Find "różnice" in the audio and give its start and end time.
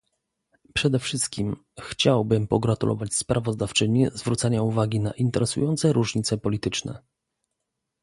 5.93-6.37